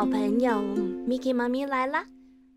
[0.00, 0.62] 小朋友
[1.06, 2.06] ，Miki 妈咪来啦！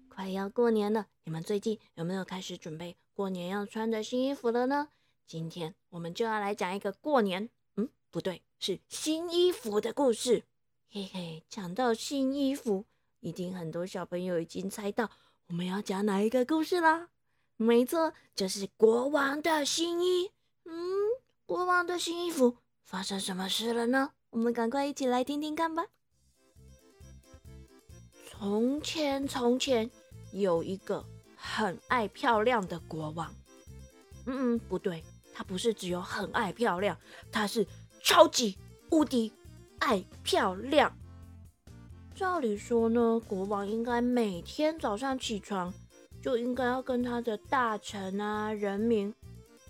[0.07, 4.88] 快要过年了，你们最近有没有开始准备过年要穿的新衣服了呢？
[5.27, 10.45] 今天我们就要来讲一个过年，嗯，不对，是新衣服的故事。
[10.90, 12.86] 嘿嘿，讲到新衣服，
[13.20, 15.12] 一定很多小朋友已经猜到
[15.48, 17.09] 我们要讲哪一个故事啦。
[17.58, 20.31] 没错，就是国王的新衣。
[20.64, 20.73] 嗯，
[21.45, 22.55] 国王的新衣服
[22.86, 24.14] 发生什么事了呢？
[24.30, 25.88] 我们赶快一起来听听看吧。
[28.43, 29.89] 从前，从前
[30.33, 33.33] 有一个很爱漂亮的国王。
[34.25, 35.02] 嗯嗯，不对，
[35.33, 36.97] 他不是只有很爱漂亮，
[37.31, 37.66] 他是
[38.02, 38.57] 超级
[38.91, 39.31] 无敌
[39.79, 40.93] 爱漂亮。
[42.13, 45.73] 照理说呢，国王应该每天早上起床
[46.21, 49.16] 就应该要跟他的大臣啊、人民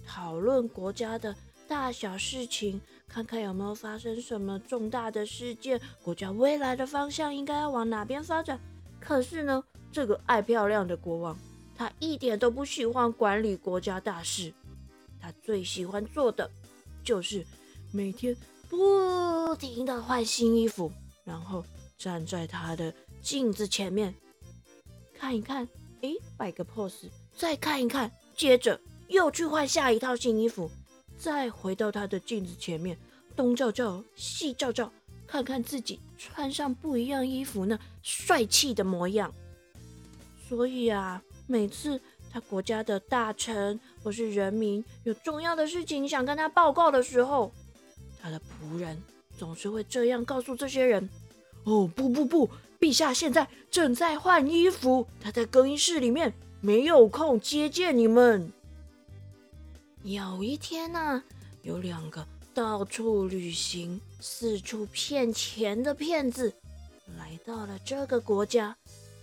[0.03, 1.35] 讨论国家的
[1.67, 2.81] 大小事情。
[3.13, 8.59] 看看有没有发生什么重大的事件，国家未来的方向应该要往哪边发展？
[8.99, 11.37] 可是呢，这个爱漂亮的国王，
[11.77, 14.51] 他一点都不喜欢管理国家大事，
[15.21, 16.49] 他最喜欢做的
[17.03, 17.45] 就是
[17.91, 18.35] 每天
[18.67, 20.91] 不停的换新衣服，
[21.23, 21.63] 然后
[21.99, 24.11] 站在他的镜子前面
[25.13, 25.69] 看一看，
[26.01, 30.67] 诶，摆个 pose，再看一看，接着又去换下一套新衣服。
[31.23, 32.97] 再回到他的镜子前面，
[33.33, 34.91] 东照照，西照照，
[35.25, 39.33] 看看自己穿上不一样衣服那帅气的模样。
[40.49, 41.97] 所以啊，每次
[42.29, 47.53] 他国家的大臣或是人民有重要的事情想跟他报告的时候，
[48.21, 49.01] 他的仆人
[49.37, 51.09] 总是会这样告诉这些人
[51.63, 52.49] ：“哦，不不不，
[52.81, 58.51] 陛下现在正在换衣服，他在更衣室里面，没有空接见你们。”
[60.03, 61.23] 有一天呢，
[61.61, 66.53] 有两个到处旅行、四处骗钱的骗子
[67.17, 68.75] 来到了这个国家。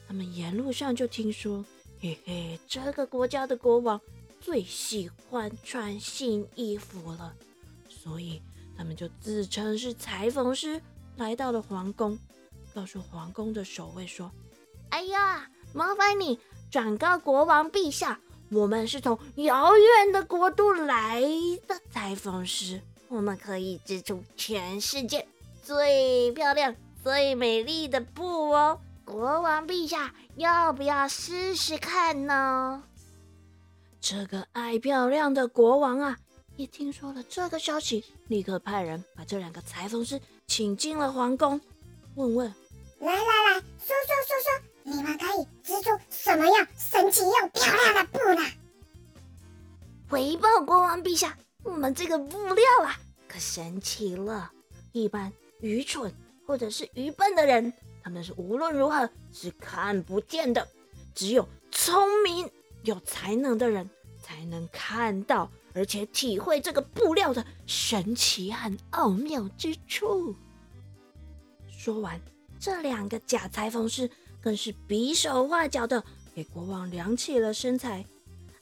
[0.09, 1.63] 他们沿路上就听说，
[2.01, 4.01] 嘿嘿，这个国家的国王
[4.41, 7.35] 最喜欢穿新衣服了，
[7.91, 8.41] 所以
[8.75, 10.81] 他们就自称是裁缝师，
[11.17, 12.19] 来到了皇宫，
[12.75, 14.33] 告诉皇宫的守卫说
[14.89, 16.41] ：“哎呀，麻烦你
[16.71, 18.19] 转告国王陛下。”
[18.53, 21.21] 我们是从遥远的国度来
[21.69, 25.27] 的裁缝师，我们可以织出全世界
[25.63, 26.75] 最漂亮、
[27.05, 28.81] 最美丽的布哦！
[29.05, 32.83] 国王陛下，要不要试试看呢？
[34.01, 36.19] 这个爱漂亮的国王啊，
[36.57, 41.61] 一听说了这个消息，立刻派人把这两个裁缝师请进了皇宫，
[42.17, 42.53] 问问：
[42.99, 44.70] 来来来说说说说。
[44.83, 48.43] 你们可以织出什么样神奇又漂亮的布呢？
[50.09, 52.99] 回报国王陛下，我们这个布料啊，
[53.29, 54.51] 可神奇了。
[54.93, 56.13] 一般愚蠢
[56.47, 60.67] 或者是愚笨的人，他们是无论如何是看不见的。
[61.15, 62.51] 只有聪明
[62.83, 63.89] 有才能的人，
[64.23, 70.35] 才能看到而且体会这个布料的神奇和奥妙之处。
[71.69, 72.21] 说完，
[72.59, 74.11] 这两个假裁缝师。
[74.43, 78.05] 更是比手画脚的给国王量起了身材。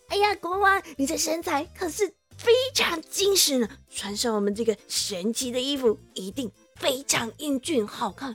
[0.09, 3.69] 哎呀，国王，你这身材可是非常精实呢！
[3.91, 8.35] 穿上我们这个神奇的衣服，一定非常英俊好看。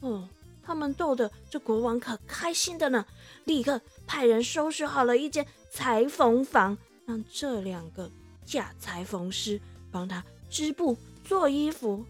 [0.00, 0.28] 哦，
[0.62, 3.06] 他们逗的这国王可开心的呢，
[3.44, 8.10] 立刻派人收拾好了一间裁缝房，让这两个
[8.44, 9.58] 假裁缝师
[9.90, 12.04] 帮他织布做衣服。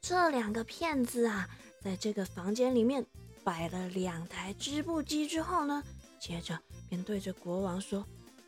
[0.00, 1.48] 这两个骗子啊！
[1.86, 3.06] 在这个房间里面
[3.44, 5.84] 摆了两台织布机之后呢，
[6.18, 6.58] 接着
[6.88, 8.04] 便对着国王说：“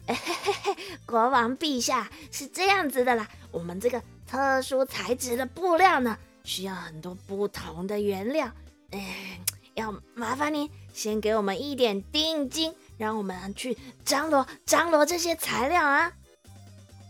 [0.09, 0.77] 嘿嘿嘿，
[1.07, 8.51] 国王陛下是这样子的啦，我们这个特殊材质的布料呢，需要很多不同的原料，
[8.91, 9.41] 哎，
[9.75, 16.13] 要麻烦您先给我们一点定金，让我们去张罗张罗这些材料啊。”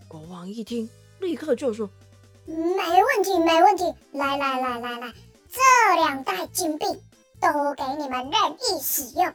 [0.07, 0.91] 国王一听，
[1.21, 1.89] 立刻就说
[2.45, 5.15] ：“没问题，没问题，来来来来来。”
[5.59, 6.87] 这两袋金币
[7.41, 9.35] 都给你们任意使用，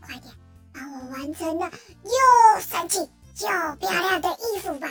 [0.00, 0.32] 快点
[0.72, 4.90] 帮我完成那又神奇又漂亮的衣服吧！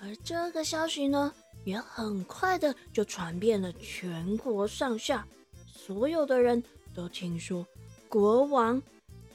[0.00, 1.32] 而这个消息呢，
[1.64, 5.26] 也很快的就传遍了全国上下，
[5.66, 6.62] 所有的人
[6.94, 7.66] 都听说
[8.08, 8.80] 国王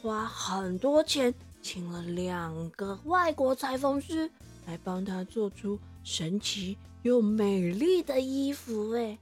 [0.01, 4.31] 花很多钱请了两个外国裁缝师
[4.65, 9.17] 来帮他做出神奇又美丽的衣服，哎。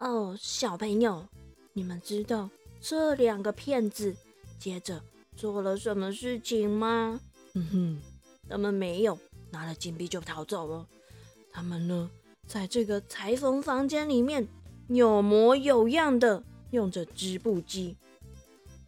[0.00, 1.26] 哦，小朋友，
[1.74, 2.48] 你们知道
[2.80, 4.16] 这两个骗子
[4.58, 5.02] 接着
[5.36, 7.20] 做了什么事情吗？
[7.52, 8.02] 嗯哼，
[8.48, 9.18] 他们没有
[9.50, 10.86] 拿了金币就逃走了。
[11.52, 12.10] 他们呢，
[12.46, 14.48] 在这个裁缝房间里面
[14.88, 17.94] 有模有样的用着织布机，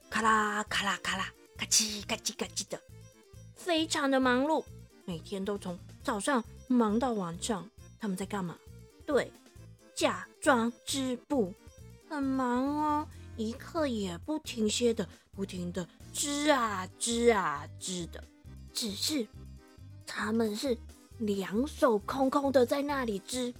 [0.09, 2.81] 咔啦咔啦咔啦，咔叽咔叽咔叽的，
[3.55, 4.64] 非常的忙碌。
[5.05, 7.69] 每天都从早上忙到晚上。
[8.00, 8.56] 他们在干嘛？
[9.05, 9.31] 对，
[10.02, 11.54] 假装织布，
[12.10, 18.25] 很忙哦，一刻也不停歇的，不停的织啊织啊织的。
[18.75, 19.25] 只是
[20.04, 20.76] 他们是
[21.19, 23.54] 两手空空的在那里织，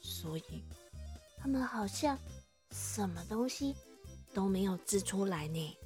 [0.00, 0.64] 所以
[1.36, 2.18] 他们好像
[2.70, 3.76] 什么东西
[4.32, 5.76] 都没有织出来呢。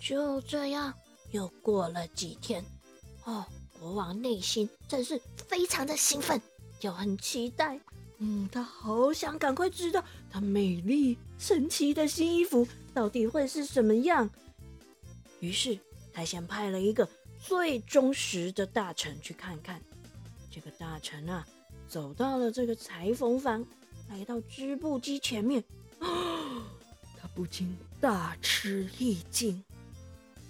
[0.00, 0.94] 就这样，
[1.32, 2.64] 又过了几天，
[3.24, 3.44] 哦，
[3.78, 6.40] 国王内心真是非常的兴奋，
[6.80, 7.78] 又很期待。
[8.18, 14.28] 嗯，他好想赶快知道他美丽神奇的新衣服到底会是什么样。
[15.40, 15.78] 于是。
[16.16, 17.06] 他先派了一个
[17.42, 19.78] 最忠实的大臣去看看。
[20.50, 21.46] 这个大臣啊，
[21.86, 23.62] 走到了这个裁缝房，
[24.08, 25.62] 来到织布机前面，
[25.98, 26.08] 啊
[27.20, 29.62] 他不禁大吃一惊，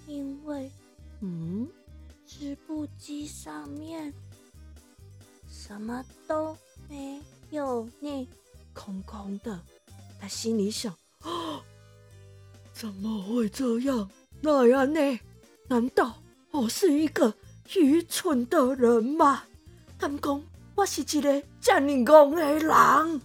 [0.07, 0.71] 因为，
[1.19, 1.67] 嗯，
[2.25, 4.13] 织布机上面
[5.49, 6.55] 什么都
[6.87, 8.27] 没有呢，
[8.73, 9.59] 空空的。
[10.19, 11.63] 他心里想：啊，
[12.73, 14.09] 怎么会这样？
[14.41, 15.19] 那样呢？
[15.67, 16.21] 难道
[16.51, 17.33] 我是一个
[17.75, 19.43] 愚蠢的人吗？
[19.97, 20.43] 敢讲
[20.75, 23.21] 我是一个这么戆的人？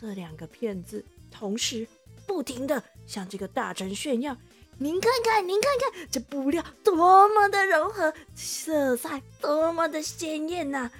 [0.00, 1.86] 这两个骗子同时
[2.26, 4.36] 不停的向这个大臣炫耀
[4.78, 10.90] ：“您看看，您看看，这布料多么的柔和，色彩多么的鲜艳呐！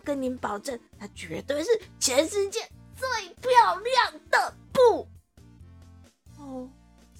[0.00, 2.60] 跟您保证，它绝对是全世界
[2.94, 5.08] 最漂亮的布。”
[6.38, 6.68] 哦。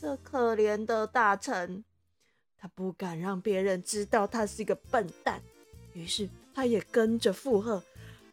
[0.01, 1.85] 这可怜的大臣，
[2.57, 5.43] 他不敢让别人知道他是一个笨蛋，
[5.93, 7.83] 于是他也跟着附和：“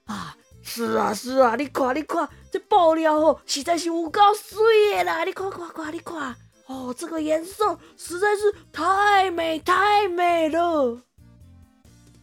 [0.05, 5.23] 啊，是啊，是啊，你看，你看，这布料哦，实在是有够水的啦！
[5.23, 6.35] 你看，看，看，你看，
[6.67, 11.01] 哦，这个颜色实在是太美，太美了。”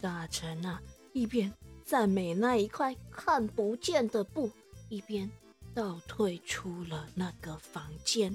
[0.01, 0.81] 大臣啊，
[1.13, 1.53] 一边
[1.93, 4.51] 赞美那一块看不见的布，
[4.89, 5.31] 一边
[5.75, 8.35] 倒退出了那个房间。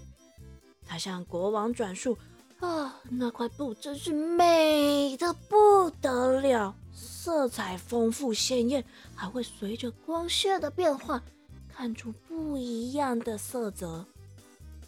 [0.87, 2.15] 他向国王转述
[2.61, 11.19] ：“啊，那块布真是美的不得了，色彩丰富鲜艳，还会随着光线的变化
[11.67, 14.05] 看出不一样的色泽。”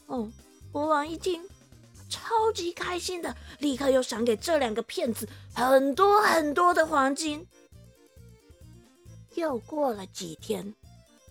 [0.05, 0.31] 哦，
[0.71, 1.41] 国王一听，
[2.07, 7.47] 超级开心的，立刻又赏给这两个骗子很多很多的黄金。
[9.35, 10.73] 又过了几天，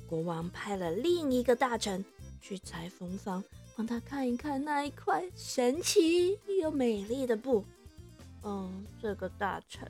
[0.08, 2.04] 国王派了另一个大臣
[2.40, 3.42] 去裁缝房。
[3.76, 7.64] 帮他看一看那一块神奇又美丽的布。
[8.42, 9.88] 嗯，这个大臣，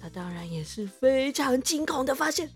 [0.00, 2.50] 他当然也是非常惊恐的发现，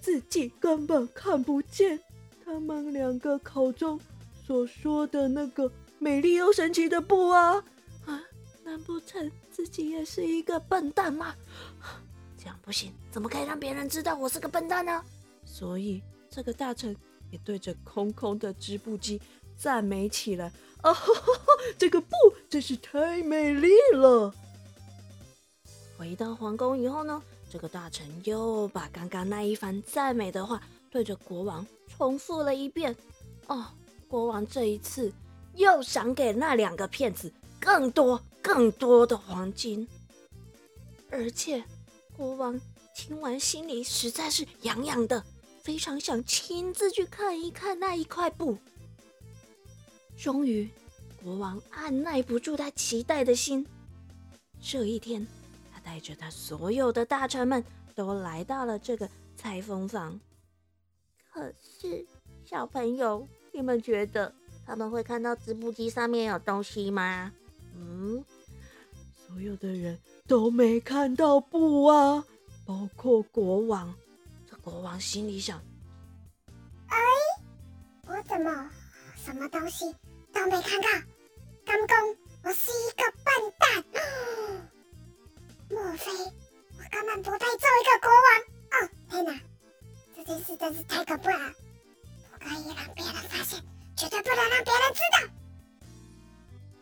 [0.00, 1.98] 自己根本看不见
[2.44, 3.98] 他们两个口中
[4.46, 7.54] 所说的那个美丽又神奇的布啊！
[8.06, 8.22] 啊，
[8.62, 11.34] 难不成自己也是一个笨蛋吗？
[12.42, 15.04] 这样不行，怎么可以让别人知道我是个笨蛋呢？
[15.44, 16.96] 所以，这个大臣。
[17.30, 19.18] 也对着空空的织布机
[19.56, 20.52] 赞美起来。
[20.82, 20.94] 啊，
[21.78, 22.14] 这个布
[22.50, 24.34] 真是太美丽了！
[25.96, 32.94] 回到皇宫以后呢，这个大臣又把刚刚那一番赞美的话对着国王重复了一遍。
[33.46, 33.64] 哦，
[34.08, 35.10] 国王这一次
[35.54, 39.88] 又赏给那两个骗子更多更多的黄金，
[41.10, 41.64] 而且
[42.16, 42.60] 国王
[42.94, 45.24] 听完心里实在是痒痒的。
[45.62, 48.58] 非常想亲自去看一看那一块布。
[50.16, 50.68] 终于，
[51.22, 53.64] 国王按耐不住他期待的心。
[54.60, 55.24] 这一天，
[55.72, 57.64] 他带着他所有的大臣们
[57.94, 60.18] 都来到了这个裁缝房。
[61.32, 62.04] 可是，
[62.44, 64.34] 小朋友，你们觉得
[64.66, 67.32] 他们会看到织布机上面有东西吗？
[67.76, 68.24] 嗯，
[69.42, 72.24] 有的人都没看到布啊，
[72.64, 73.92] 包括国王。
[74.48, 75.60] 这国王心里想
[76.86, 76.96] ：“哎，
[78.06, 78.70] 我怎么
[79.16, 79.92] 什么东西
[80.32, 80.88] 都没看到？
[81.64, 83.84] 刚公，我是一个笨蛋！
[85.70, 86.12] 莫非
[86.78, 88.28] 我根本不配做一个国王？
[88.70, 89.40] 哦，天哪，
[90.14, 91.52] 这件事真是太可怕了！
[92.32, 93.60] 不可以让别人发现，
[93.96, 95.32] 绝对不能让别人知道。”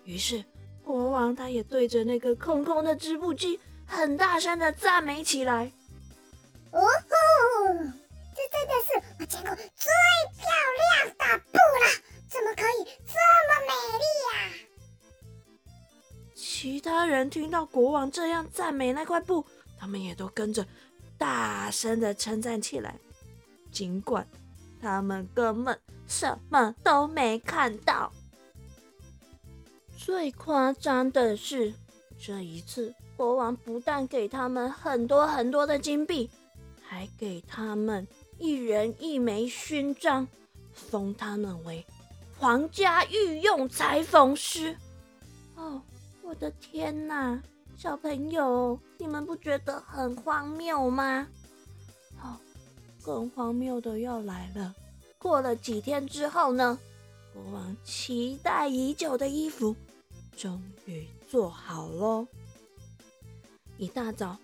[0.04, 0.44] 于是，
[0.90, 5.70] 国王他也对着那个空空的织布机，很大声的赞美起来。
[6.72, 6.88] 哦吼！
[8.34, 9.92] 这真的是我见过最
[10.36, 10.48] 漂
[10.80, 11.86] 亮的布了，
[12.28, 13.14] 怎么可以这
[13.46, 14.66] 么美丽呀？
[16.34, 19.46] 其他人听到国王这样赞美那块布，
[19.78, 20.66] 他们也都跟着
[21.16, 22.98] 大声的称赞起来，
[23.70, 24.26] 尽管
[24.82, 25.78] 他们根本
[26.08, 28.12] 什么都没看到。
[30.02, 31.74] 最夸张的是，
[32.18, 36.30] 这一次国王不但给他们很多很多的金币，
[36.82, 40.26] 还给他们一人一枚勋章，
[40.72, 41.84] 封他们为
[42.38, 44.74] 皇家御用裁缝师。
[45.54, 45.82] 哦，
[46.22, 47.38] 我的天哪！
[47.76, 51.28] 小朋友，你们不觉得很荒谬吗？
[52.16, 52.40] 好，
[53.02, 54.74] 更荒谬的要来了。
[55.18, 56.78] 过了几天之后呢？
[57.34, 59.76] 国王期待已久的衣服
[60.40, 62.26] 终于做好喽。
[63.76, 64.38] 一大早，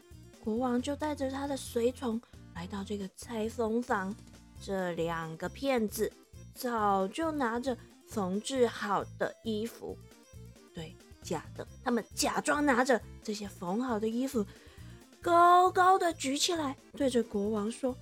[0.44, 2.20] 国王就带着他的随从
[2.54, 4.14] 来到这个裁缝房。
[4.62, 6.12] 这两个骗子
[6.54, 7.74] 早就拿着
[8.06, 9.96] 缝制好的衣服，
[10.74, 10.94] 对。
[11.22, 14.46] 假的，他们假装拿着这些缝好的衣服，
[15.20, 17.96] 高高的举起来，对着国王说：“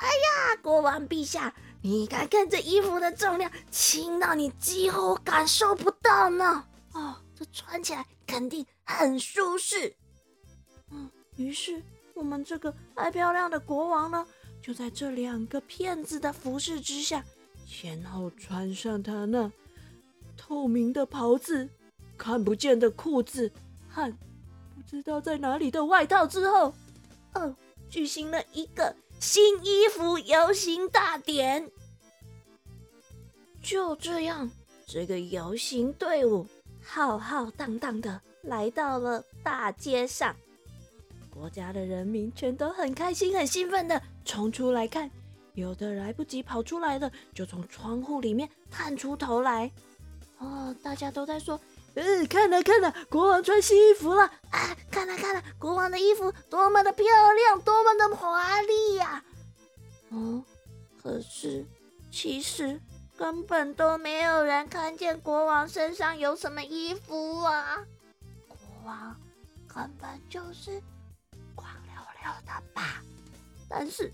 [0.00, 6.64] 哎呀，国王陛下，你看看这衣服的重量，轻到你几乎感受不到呢。
[6.92, 7.14] 哦，
[7.52, 9.94] 穿起来肯定很舒适。”
[10.90, 11.82] 嗯，于是
[12.14, 14.26] 我们这个爱漂亮的国王呢，
[14.60, 17.24] 就在这两个骗子的服侍之下，
[17.66, 19.50] 先后穿上他那
[20.36, 21.68] 透明的袍子。
[22.18, 23.50] 看不见的裤子
[23.88, 24.08] 和
[24.76, 26.72] 不知道在哪里的外套之后，
[27.34, 27.56] 哦，
[27.90, 31.68] 举行了一个新衣服游行大典。
[33.60, 34.48] 就这样，
[34.86, 36.46] 这个游行队伍
[36.84, 40.34] 浩浩荡荡的来到了大街上，
[41.30, 45.10] 国家的人民全都很开心、很兴奋的冲出来看，
[45.54, 49.70] 有的来不及跑出来的，就从窗户里面探出头来。
[50.38, 51.58] 哦，大家都在说。
[51.94, 54.76] 嗯，看了看了，国王穿新衣服了啊！
[54.90, 59.22] 看了看了，国王的衣服多么的漂亮，多么的华丽呀！
[60.08, 60.42] 哦，
[61.02, 61.66] 可是
[62.10, 62.80] 其实
[63.16, 67.84] 根本都没有人看见国王身上有什么衣服啊！
[68.48, 69.16] 国王
[69.68, 70.82] 根本就是
[71.54, 71.92] 光溜
[72.22, 73.02] 溜的吧？
[73.68, 74.12] 但是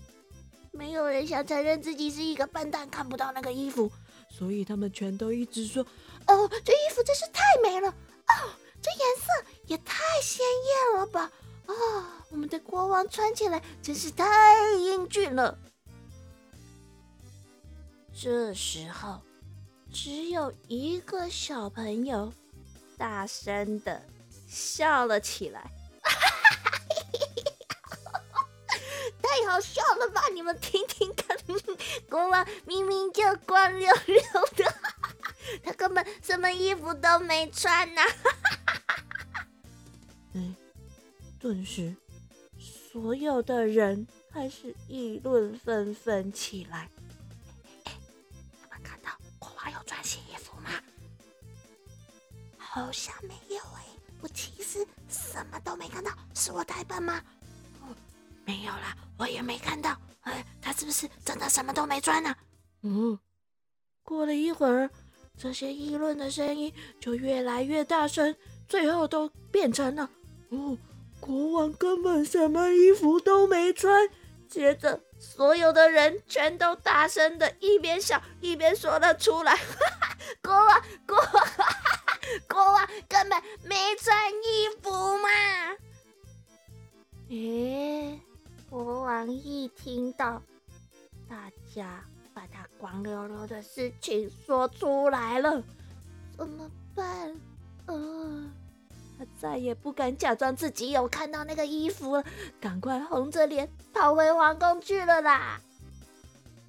[0.71, 3.91] 没有人想承认自己是一个笨蛋，看不到那个衣服，
[4.29, 5.83] 所以他们全都一直说。
[6.27, 7.89] 哦，这衣服真是太美了！
[7.89, 8.49] 哦，
[8.81, 11.31] 这颜色也太鲜艳了吧！
[11.65, 11.73] 啊，
[12.29, 14.25] 我们的国王穿起来真是太
[14.75, 15.57] 英俊了。
[18.21, 19.21] 这时候，
[19.93, 22.33] 只有一个小朋友
[22.97, 24.03] 大声的
[24.45, 25.71] 笑了起来，
[29.23, 30.21] 太好笑了吧？
[30.33, 31.37] 你们听听看，
[32.09, 34.21] 国王明明就光溜溜
[34.57, 34.65] 的。
[35.63, 38.01] 他根本什么衣服都没穿呐！
[40.33, 40.53] 嗯，
[41.39, 41.95] 顿时
[42.59, 46.89] 所有的人开始议论纷纷起来。
[52.79, 53.83] 好像没有哎，
[54.21, 57.21] 我其实什么都没看到，是我太笨吗？
[57.81, 57.95] 哦，
[58.45, 59.95] 没有啦，我也没看到。
[60.21, 62.35] 哎，他是不是真的什么都没穿呢？
[62.83, 63.19] 嗯，
[64.03, 64.89] 过了一会儿。
[65.37, 68.35] 这些议论的声音就越来越大声，
[68.67, 70.09] 最后都变成了
[70.51, 70.77] “哦，
[71.21, 74.09] 国王根本什么衣服都没穿。”
[74.49, 79.63] 接着，所有的人全都大声的一边笑一边说了出来：“哈
[80.01, 81.47] 哈国王，国王，
[82.49, 85.29] 国王根本没穿衣服嘛！”
[87.29, 88.19] 诶，
[88.69, 90.41] 国王一听到
[91.27, 92.03] 大家。
[92.31, 95.61] 把他光溜溜的事情说出来了，
[96.37, 97.35] 怎么办？
[97.87, 98.49] 呃，
[99.17, 102.23] 他再也不敢假装自己有看到那个衣服了，
[102.61, 105.59] 赶快红着脸跑回皇宫去了啦！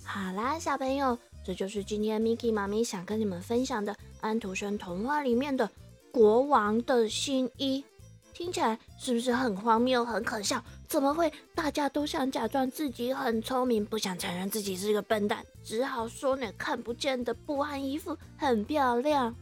[0.04, 5.70] 好啦，小朋友，这就是今天 Miki 妈咪想跟你们分享的安徒生童话里面的
[6.12, 7.84] 国王的新衣。
[8.32, 10.64] 听起来是不是很荒谬、很可笑？
[10.88, 19.34] 怎么会大家都想假装自己很聪明，不想承认自己是个笨蛋，只好说那看不见的布和衣服很漂亮？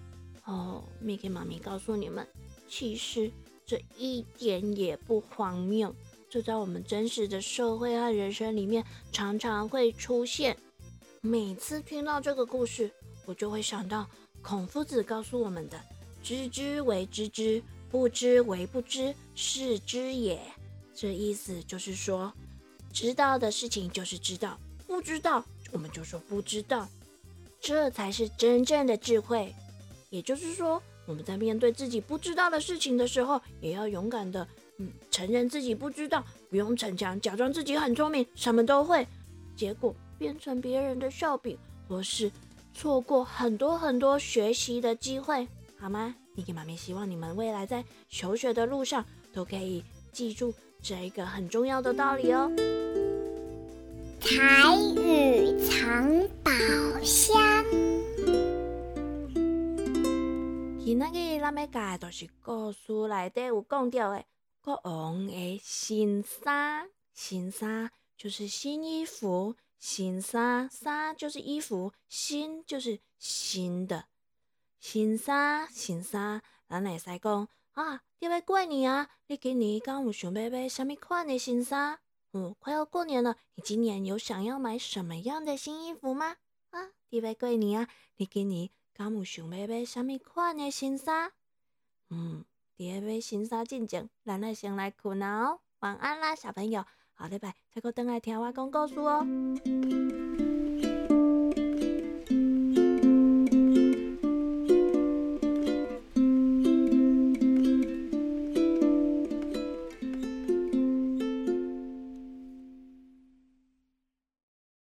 [0.45, 2.27] 哦，Miki 妈咪告诉你们，
[2.69, 3.31] 其实
[3.67, 5.95] 这一点也不荒谬，
[6.29, 10.57] 这在我们真实的社会和人生里面常常会出现。
[11.21, 12.91] 每次听到这个故事，
[13.27, 14.09] 我就会想到
[14.41, 15.81] 孔夫子告诉我们的
[16.23, 20.39] ：“知之为知之。”不知为不知，是知也。
[20.95, 22.31] 这意思就是说，
[22.93, 26.87] 知道的事情就是知道，不知道我们就说不知道，
[27.59, 29.55] 这才是真正的智慧。
[30.11, 34.47] 也就是说，我们在面对自己不知道的事情的时候，也要勇敢的
[34.77, 39.09] 嗯，承认自己不知道，不用逞强，假装自己很聪明，什么都会，
[39.57, 41.57] 结果变成别人的笑柄，
[41.89, 42.31] 或是
[42.75, 45.47] 错过很多很多学习的机会，
[45.79, 46.15] 好吗？
[46.35, 49.83] 妮妮妈咪希望你们未来在求学的路上都可以
[50.13, 52.51] 记住这一个很重要的道理哦。
[54.21, 56.51] 台语藏宝
[57.03, 57.65] 箱。
[60.85, 64.25] 今仔日咱要教的就是故事内底有讲到的
[64.61, 74.07] 国王的新衫，新衫就是新衣服，新衫衫就是衣服，新就是新的，
[74.81, 82.01] 新衫新衫，咱会使讲啊，要要过年啊，你今年敢有想要买什么款的新衫？
[82.33, 86.37] 嗯，快要过年了，你今年有想要买什么样的新衣服吗？
[86.71, 91.33] 啊，要要过年啊，你今年敢有想要买什么款的新衫？
[92.11, 92.45] 嗯，
[92.77, 96.85] 伫买新衫之前，咱来先来困啊哦，晚安啦，小朋友，
[97.19, 99.27] 下礼拜再过等来听我讲故事哦。